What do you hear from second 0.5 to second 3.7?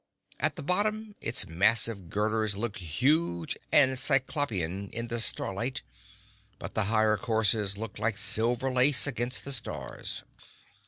the bottom its massive girders looked huge